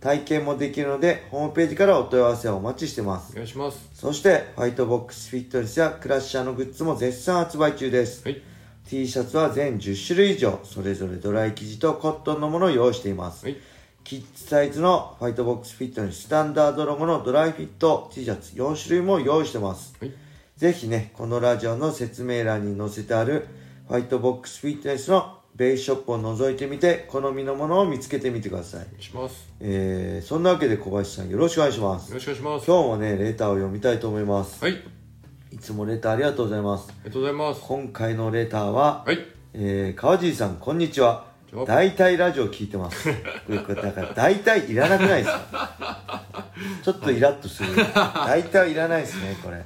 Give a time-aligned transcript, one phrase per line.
[0.00, 3.90] 体験もできるのでホームページからお問い合わせをお待ちしてますお願いします。
[3.94, 8.40] そしてファイトボックスフィットネスやクラッシャーのグッズも絶賛発売中ですはい。
[8.88, 13.56] T シャツは全10種類以上それぞれドライ生地とコットンのものを用意しています、はい。
[14.04, 20.12] キッズサイズのファイトボックスフィットネススタンダードロゴのドライフィット T シャツ4種類も用意してますはい。
[20.56, 23.46] ぜひね、このラジオの説明欄に載せてある
[23.88, 29.02] ファイトボックスフィットネスのベースショップを覗いてみて、好みのものを見つけてみてください。
[29.02, 29.48] します。
[29.58, 32.08] えー、そんなわけで小林さんよろしくお願いします。
[32.10, 32.66] よろしくお願いします。
[32.70, 34.62] 今日もね、レターを読みたいと思います。
[34.64, 34.74] はい。
[34.74, 36.88] あいつもレターありがとうございます。
[37.02, 37.60] りがとうございます。
[37.66, 39.18] 今回のレターは、はい。
[39.54, 41.26] えー、川尻さん、こんにちは。
[41.66, 43.08] 大体ラジオ聞いてます。
[43.50, 46.44] だから、大体いらなくないですか？
[46.84, 47.70] ちょっとイラッとする。
[47.94, 49.64] 大体いらないですね、これ。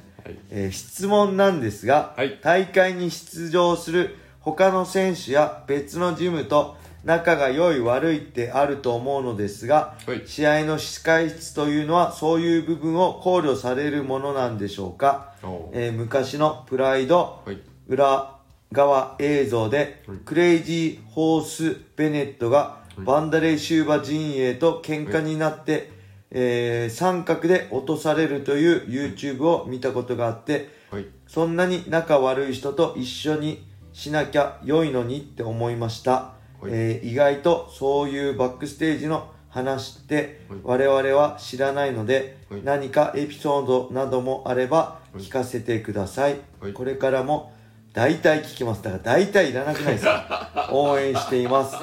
[0.51, 10.23] えー質問なんですが、はい大会に出場する他の選手や別のジムと仲が良い悪いってあると思うのですが、はい。
[10.27, 15.33] 試合の控室というのはそういう部分を考慮されるものなんでしょうか、
[15.73, 17.61] えー昔のプライド、はい。
[17.89, 18.37] 裏
[18.71, 20.19] 側映像で、はい。
[20.19, 25.91] クレイジーホース・ベネットがバンダレイ・シューバ陣営と喧嘩になって、
[26.31, 31.07] えー三角で落とされるという YouTube を見たことがあってはい。
[31.27, 36.33] そんなに仲悪い人と一緒にしなきゃ良いのにって思いました、は
[36.65, 36.71] い。
[36.71, 40.61] えー意外とそういうバックステージの話ってはい。
[40.63, 42.63] 我々は知らないので、はい。
[42.65, 46.73] 何かエピソードなどもあれば聞かせてください、はい。
[46.73, 47.53] これからも
[47.93, 48.83] 大体聞きます。
[48.83, 50.69] だから大体いらなくないですか？
[50.73, 51.77] 応援しています。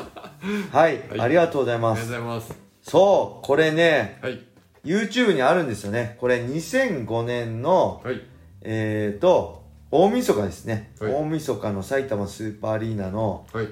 [0.72, 1.20] はい、はい。
[1.20, 2.54] ありがとうございありがとうますございます。
[2.82, 4.40] そうこれねはい。
[4.84, 6.16] YouTube にあるんですよね。
[6.20, 8.22] これ2005年のはい。
[8.62, 9.60] えーと
[9.92, 13.68] 大晦日ですね、はい大晦日の埼玉スーパーアリーナのはい。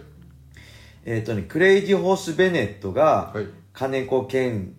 [1.06, 3.48] えーとねクレイジーホース・ベネットがはい。
[3.74, 4.74] 金子健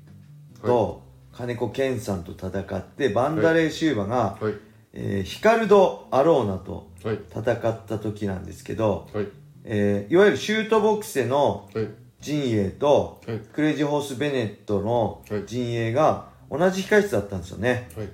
[0.60, 4.54] と、金子健さんと戦ってバンダレー・シューバが、はい。
[4.92, 7.18] えーヒカルド・アローナとはい。
[7.30, 9.28] 戦った時なんですけど、はい。
[9.64, 11.88] えーいわゆるシュートボクセのはい。
[12.20, 18.08] 陣営と、はいクレイジーホース・ベネットのはい陣営が同じ控室だったんですよねはい。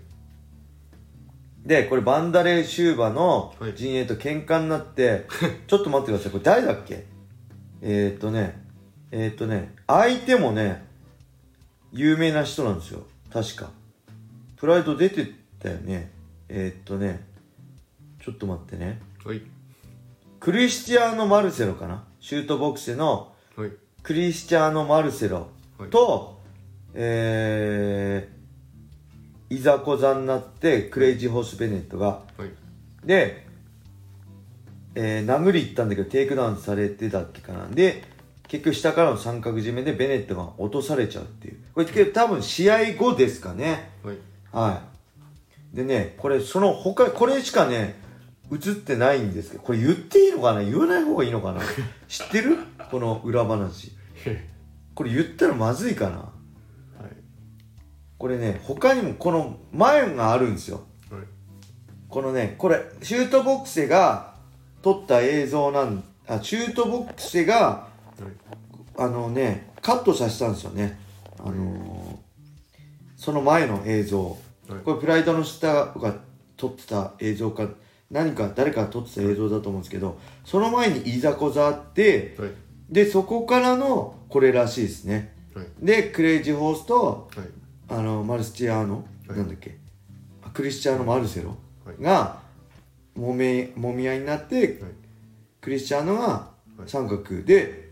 [1.65, 3.75] でこれバンダレー・シューバのはい。
[3.75, 5.27] 陣営と喧嘩になって、
[5.67, 6.33] ちょっと待ってください。
[6.33, 7.07] これ誰だっけ？
[7.81, 8.63] えー、っとね
[9.11, 10.85] えー、っとね相手もね
[11.93, 13.05] 有名な人なんですよ。
[13.33, 13.71] 確か。
[14.57, 15.27] プライド出て
[15.59, 16.11] たよね。
[16.49, 17.27] えー、っとね
[18.23, 19.01] ちょっと待ってね。
[19.25, 19.41] はい。
[20.41, 22.05] クリスチアーノ・マルセロかな？
[22.21, 23.71] シュートボクセのはい。
[24.03, 25.49] クリスチャーノ・マルセロ
[25.79, 25.91] はい。
[25.91, 26.41] と、
[26.93, 28.44] えー、
[29.51, 33.07] いざこざになってクレイジーホース・ベネットがはい。
[33.07, 33.47] で、
[34.95, 38.05] えー、殴り行ったんだけどテイクダウンされてたっけかなで
[38.49, 41.59] 結局下からの三角締めでベネットが落とされちゃうっていう。
[41.75, 43.91] これ多分試合後ですかね。
[44.03, 44.19] はい。
[44.53, 44.83] は
[45.73, 45.77] い。
[45.77, 48.03] でねこれその他これしかね
[48.53, 50.63] 映ってないんですけどこれ言っていいのかな？
[50.63, 51.61] 言わない方がいいのかな？
[52.07, 52.59] 知ってる？
[52.91, 53.93] この裏話。
[54.95, 56.17] これ言ったらまずいかな？
[56.19, 56.34] はい。
[58.19, 61.23] これね他にもこの前があるんですよはい。
[62.09, 64.35] このねこれシュートボクセが
[64.83, 67.89] 撮った映像なんあシュートボクセがは
[68.21, 68.23] い。
[68.97, 70.99] あのねカットさせたんですよね
[71.39, 72.25] あのー
[73.17, 74.23] その前の映像
[74.69, 76.17] はいこれプライドの下が
[76.57, 77.69] 撮ってた映像か
[78.11, 82.51] 何か誰かが撮ってた映像だと思うんですけどその前にいざこざあってはい。
[82.91, 85.67] でそこからのこれらしいですねはい。
[85.81, 87.47] でクレイジーホースとはい。
[87.89, 89.39] あのマルスチアーノ、はい。
[89.39, 89.77] なんだっけ？
[90.43, 91.57] あクリスチャーノ・マルセロ？
[91.85, 92.03] はい。
[92.03, 92.39] が
[93.15, 94.93] もめもみ合いになってはい。
[95.61, 96.49] クリスチャーノがは
[96.87, 96.89] い。
[96.89, 97.91] 三角で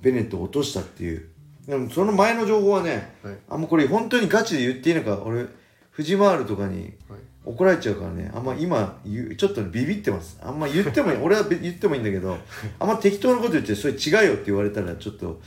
[0.00, 1.28] ベネットを落としたっていう。
[1.66, 3.36] でもその前の情報はねはい。
[3.48, 5.46] あんまこれ本当にガチで言っていいのか俺
[5.90, 7.20] 藤回るとかにはい。
[7.44, 10.38] 怒られちゃうからねあんま今ちょっとビビってます。
[10.42, 12.36] あんま言ってもいい 俺はべ言ってもいいんだけど
[12.80, 15.40] あんま適当なこと言ってそれ違うよって言われたらちょっと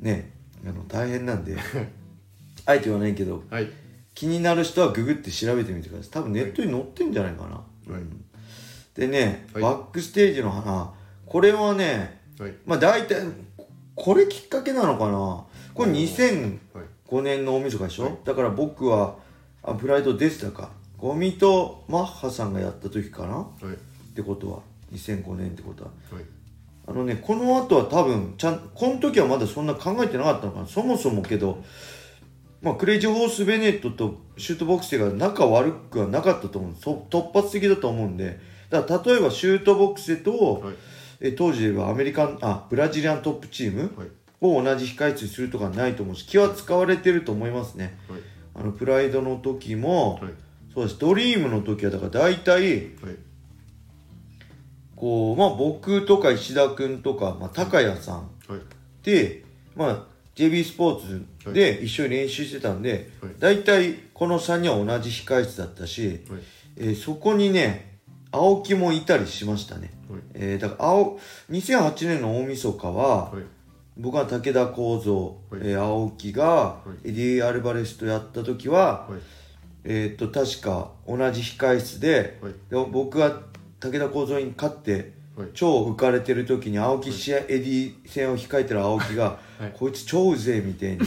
[0.00, 0.32] ね
[0.66, 1.56] あの大変なんで
[2.66, 3.68] あえて言わないけどはい。
[4.14, 6.10] 気になる人はググって調べてみてください。
[6.10, 7.50] 多分ネットに載ってんじゃないかな、
[7.92, 8.02] はい。
[8.02, 8.24] うん。
[8.94, 9.62] でね、はい。
[9.62, 10.92] バックステージの花
[11.26, 12.54] これはねはい。
[12.64, 13.22] まあ大体
[13.94, 15.44] これきっかけなのかな。
[15.74, 17.22] これ2005はい。
[17.22, 18.16] 年の大晦日でしょ、はい。
[18.24, 19.16] だから僕は
[19.62, 20.70] あプライド出てたか。
[20.96, 23.36] ゴミとマッハさんがやった時かな。
[23.36, 23.74] はい。
[23.74, 23.76] っ
[24.14, 24.60] てことは。
[24.92, 25.90] 2005年ってことは。
[26.12, 26.24] はい。
[26.86, 30.66] あのねこの後は多分ちゃんこの時はまだそんな考えてなかったのかな。
[30.66, 31.62] そもそもけど
[32.64, 36.70] まあクレイジーホース・ベネットとシュートボクセが仲悪くはなかったと思う。
[36.70, 38.40] んですそ突発的だと思うんで。
[38.70, 40.74] だから例えばシュートボクセと、はい。
[41.20, 44.08] え当時ではアメリカンあブラジリアントップチームはい。
[44.40, 47.98] を同じ控え室にするとかないと思うし気は使われてると思いますね。
[48.08, 48.20] はい。
[48.54, 50.32] あのプライドの時も、はい。
[50.72, 53.16] そうですドリームの時はだから大体はい。
[54.96, 58.60] こうまあ僕とか石田君とか、まあ、高谷さんはい。
[59.02, 59.44] で、
[59.76, 63.32] まあ、JB スポーツで一緒に練習してたんで、はい。
[63.38, 66.40] 大体この3人は同じ控え室だったし、はい。
[66.76, 67.98] えーそこにね
[68.32, 70.20] 青木もいたりしましたね、はい。
[70.34, 71.20] えーだから青
[71.50, 73.42] 2008年の大晦日は、はい。
[73.96, 75.14] 僕は武田幸三、
[75.58, 75.70] はい。
[75.70, 77.08] えー青木がい。
[77.10, 79.20] エディ・アルバレスとやった時は、はい。
[79.84, 82.52] えーっと確か同じ控室ではい。
[82.52, 83.40] で僕が
[83.78, 85.12] 武田幸三に勝ってはい
[85.52, 89.72] 超浮かれてる時に青木試合、エディ戦を控えてる青木が、はい。
[89.74, 90.98] こいつ超うぜえみたいに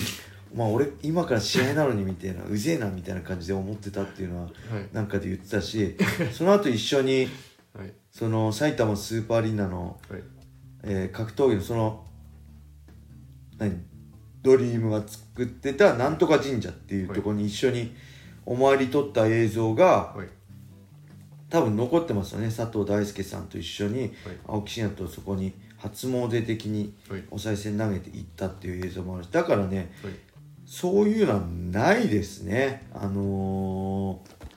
[0.53, 4.51] まあ俺今から試合なのにみたいなうぜえなみたいな感じで思ってたっていうのははい。
[4.93, 5.97] なんかで言ってたし
[6.33, 7.27] その後一緒に
[7.73, 7.93] はい。
[8.11, 10.23] その埼玉スーパーアリーナの、はい。
[10.83, 12.05] えー格闘技のその
[13.57, 13.81] 何？
[14.41, 17.93] ドリームが作ってたなんとか神社っていうところに一緒に
[18.45, 20.27] お参り取った映像がはい
[21.49, 22.47] 多分残ってますよね。
[22.47, 24.11] 佐藤大輔さんと一緒にはい。
[24.47, 27.23] 青木真也とそこに初詣的にはい。
[27.31, 30.13] お賽銭投げていったっていう映像もあるしだからねはい。
[30.65, 31.41] そういうのは
[31.71, 32.87] ないですね。
[32.93, 34.47] あのー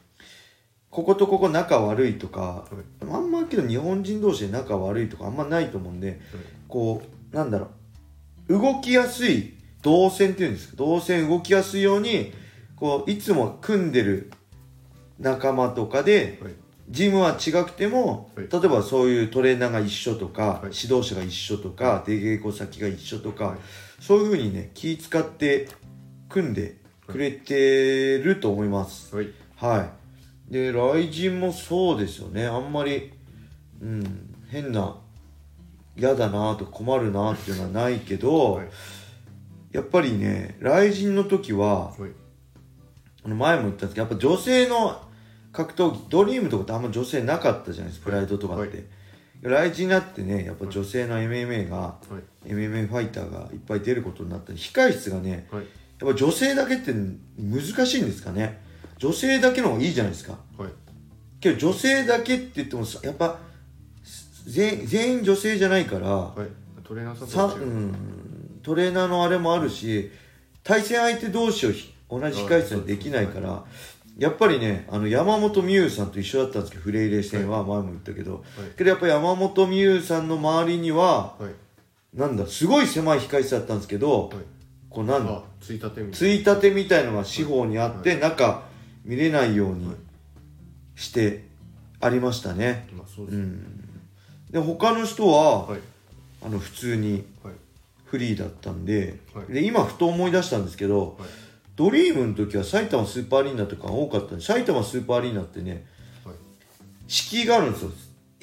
[0.90, 2.66] こことここ仲悪いとか、
[3.08, 6.20] あんまけど日本人同士で仲悪いとかあんまないと思うんで
[6.66, 7.00] こ
[7.32, 7.68] うなんだろ
[8.48, 8.58] う。
[8.58, 10.76] 動きやすい動線っていうんですか。
[10.78, 12.32] 動線動きやすいように
[12.74, 14.32] こういつも組んでる
[15.20, 16.54] 仲間とかではい
[16.90, 18.48] ジムは違くても、はい。
[18.50, 20.56] 例えばそういうトレーナーが一緒とか、はい。
[20.74, 23.58] 指導者が一緒とか、出稽古先が一緒とか、はい。
[24.00, 25.68] そういうふうにね気使って
[26.28, 26.76] 組んで
[27.06, 29.14] くれてると思います。
[29.14, 29.28] はい。
[29.56, 29.90] は
[30.48, 30.52] い。
[30.52, 32.46] で雷神もそうですよね。
[32.46, 33.12] あんまり
[33.80, 34.96] うん変な
[35.96, 38.68] 嫌だなとか困るなっていうのはないけど、はい。
[39.70, 42.10] やっぱりね雷神の時ははい。
[43.22, 45.02] あの前も言ったんですけどやっぱ女性の
[45.52, 48.86] 格闘技ドリームとかってあんま女性なかったじゃないですかプライドとかって、はい。
[49.42, 51.96] 雷神になってねやっぱ女性の MMA が、は
[52.46, 52.48] い。
[52.48, 54.52] MMA ファイターがいっぱい出ることになった。
[54.52, 55.64] り控室がねはい。
[56.00, 56.92] やっぱ女性だけって
[57.38, 58.60] 難しいんですかね。
[58.98, 60.38] 女性だけの方がいいじゃないですか。
[60.56, 60.70] はい。
[61.40, 63.38] けど女性だけって言ってもさやっぱ
[64.46, 66.46] 全全員女性じゃないから、はい。
[66.84, 70.10] トレーナーさんさうんトレーナーのあれもあるし
[70.62, 73.64] 対戦相手同士をひ同じ控室にできないから
[74.20, 78.44] やっぱりねあの山本美優さんと一緒だったんですけどフレイレ戦は前も言ったけど、
[78.76, 82.18] けどやっぱり山本美優さんの周りにははい。
[82.18, 84.38] なんだすごい狭い控室だったんですけど、はい。
[84.90, 88.62] こうなんだあついたてみたいついたてみたいのが四方にあって、中
[89.06, 89.90] 見れないように
[90.96, 91.46] して
[91.98, 93.42] ありましたね、なまあそうですね。
[93.42, 94.00] うん。
[94.50, 95.80] で他の人は、はい。
[96.42, 97.54] あの普通にはい。
[98.04, 99.52] フリーだったんで,、はい。
[99.52, 101.28] で今ふと思い出したんですけど、はい
[101.80, 105.86] ドリームの時は埼玉スーパーアリーナとかが多かったんで埼玉スーパーアリーナってね
[106.26, 106.34] はい。
[107.08, 107.90] 敷居があるんですよ。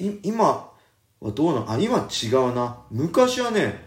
[0.00, 0.72] い今
[1.20, 1.70] はどうなの？
[1.70, 2.78] あ今違うな。
[2.90, 3.84] 昔はね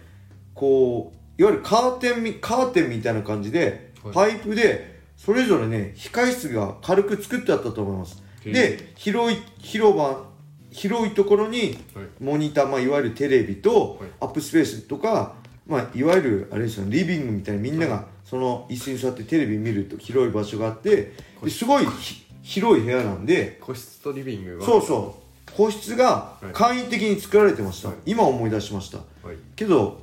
[0.53, 4.13] こういわゆるカーテンみカーテンみたいな感じで、はい。
[4.13, 8.23] パイプでそれぞれね控室が軽く作ってあったと思います。
[8.45, 10.23] で広い広場
[10.71, 12.05] 広いところにはい。
[12.21, 14.09] モニター、まあ、いわゆるテレビとはい。
[14.21, 15.35] アップスペースとか、
[15.67, 21.11] まあ、いわゆるあれですよねリビングみたいにみんながその椅子に座ってテレビ見ると広い場所があって
[21.43, 24.65] ですごいひ広い部屋なんで個室とリビングが。
[24.65, 25.19] そうそ
[25.49, 25.51] う。
[25.51, 26.53] 個室がはい。
[26.53, 27.97] 簡易的に作られてました、はい。
[28.05, 28.99] 今思い出しました。
[28.99, 29.35] はい。
[29.57, 29.99] けど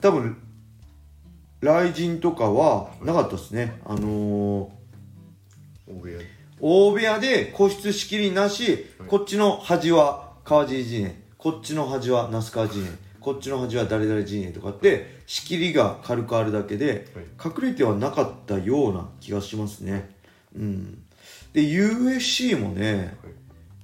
[0.00, 0.36] 多分
[1.60, 4.68] 雷神とかはなかったですね、あのー
[5.88, 6.18] 大部屋。
[6.18, 6.26] で
[6.60, 9.08] 大部屋で個室仕切りなし、はい。
[9.08, 17.52] こっちの端は川尻陣営こっちの端は那須川陣営こっちの端は誰々陣営とかって仕切りが軽くあるだけではい。
[17.54, 20.10] 隠れてはなかったような気がしますね。
[20.56, 21.02] うん。
[21.52, 23.32] で USC もねはい。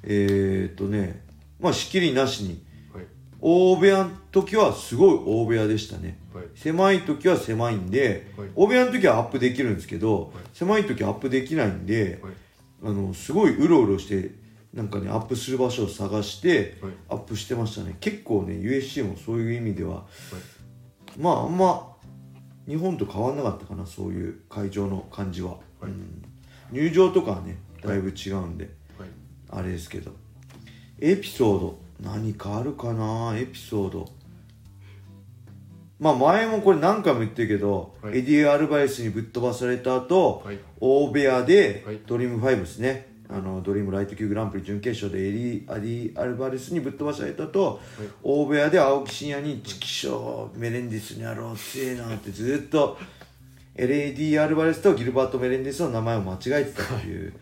[0.04, 1.22] えー、っとね
[1.60, 2.62] まあ仕切りなしに
[2.92, 3.04] はい。
[3.40, 6.18] 大部屋の時はすごい大部屋でしたね。
[6.34, 6.46] はい。
[6.54, 8.48] 狭い時は狭いんで、はい。
[8.54, 10.30] 大部屋の時はアップできるんですけど、はい。
[10.54, 12.32] 狭い時はアップできないんで、はい。
[12.84, 14.30] あのすごいうろうろして
[14.76, 16.92] なんかねアップする場所を探してはい。
[17.08, 17.96] アップしてましたね。
[17.98, 20.04] 結構ね UFC もそういう意味では、
[21.18, 21.96] まああんま
[22.68, 25.86] 日本と変わんなかったかなそういう会場の感じは、はい。
[25.86, 26.22] うん。
[26.70, 28.68] 入場とかはねだいぶ違うんで、
[28.98, 29.08] はい。
[29.50, 30.12] あれですけど。
[30.98, 34.06] エピソード何かあるかなエピソード。
[35.98, 38.18] まあ前もこれ何回も言ってるけど、はい。
[38.18, 40.58] エディ・アルバレスにぶっ飛ばされた後、はい。
[40.78, 42.00] 大部屋ではい。
[42.06, 47.80] ドリーム5ですね、あのドリームライト級グランプリ準決勝でエリアディ・アルバレスにぶっ飛ばされた後、
[48.22, 52.98] 大部屋で青木真也に「チキショーメレンデスにやろう強えな」ってずっと
[53.76, 57.32] LAD アルバレスとギルバート・メレンデスの名前を間違えてたっていう、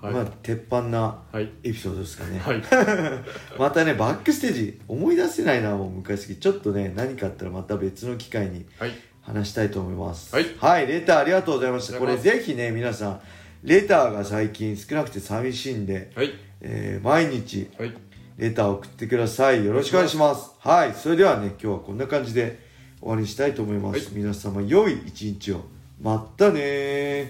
[0.00, 0.14] はい。
[0.14, 1.48] まあ鉄板なはい。
[1.62, 2.62] エピソードですかね、はい。
[3.58, 6.36] またねバックステージ思い出せないなもう昔。
[6.36, 8.92] ちょっとね何かあったらまた別の機会にはい。
[9.22, 10.34] 話したいと思います。
[10.58, 10.86] はい。
[10.86, 11.98] レターありがとうございました。
[11.98, 13.20] これぜひね皆さん
[13.62, 16.30] レターが最近少なくて寂しいんで、はい。
[16.60, 17.92] えー毎日はい。
[18.38, 19.64] レター送ってください。
[19.64, 20.50] よろしくお願いします。
[20.58, 20.94] はい。
[20.94, 22.58] それではね今日はこんな感じで
[23.00, 24.14] 終わりにしたいと思います、はい。
[24.14, 25.64] 皆様良い一日を。
[26.00, 27.28] まったねー